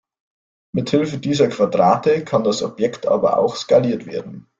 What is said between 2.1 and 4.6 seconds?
kann das Objekt aber auch skaliert werden.